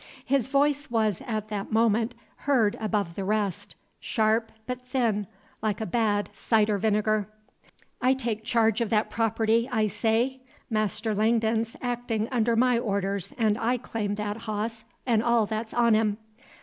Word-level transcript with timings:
His 0.25 0.47
voice 0.47 0.89
was 0.89 1.21
at 1.27 1.49
that 1.49 1.71
moment 1.71 2.15
heard 2.37 2.75
above 2.79 3.13
the 3.13 3.23
rest, 3.23 3.75
sharp, 3.99 4.51
but 4.65 4.81
thin, 4.87 5.27
like 5.61 5.91
bad 5.91 6.31
cider 6.33 6.79
vinegar. 6.79 7.27
"I 8.01 8.15
take 8.15 8.43
charge 8.43 8.81
of 8.81 8.89
that 8.89 9.11
property, 9.11 9.69
I 9.71 9.85
say. 9.85 10.41
Master 10.71 11.13
Langdon 11.13 11.65
's 11.65 11.77
actin' 11.83 12.27
under 12.31 12.55
my 12.55 12.79
orders, 12.79 13.31
and 13.37 13.59
I 13.59 13.77
claim 13.77 14.15
that 14.15 14.37
hoss 14.37 14.85
and 15.05 15.21
all 15.21 15.45
that's 15.45 15.71
on 15.71 15.93
him. 15.93 16.17